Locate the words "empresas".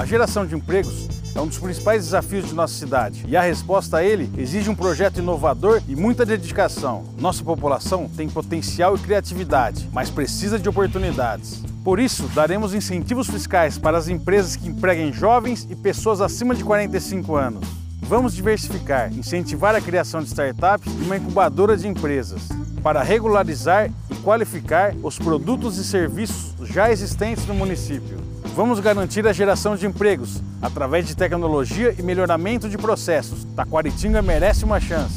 14.08-14.56, 21.86-22.48